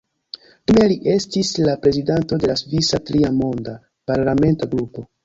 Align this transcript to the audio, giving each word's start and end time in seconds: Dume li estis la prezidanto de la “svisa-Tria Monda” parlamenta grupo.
Dume 0.69 0.85
li 0.91 0.95
estis 1.15 1.51
la 1.67 1.75
prezidanto 1.83 2.39
de 2.45 2.49
la 2.53 2.55
“svisa-Tria 2.63 3.29
Monda” 3.43 3.77
parlamenta 4.13 4.71
grupo. 4.73 5.07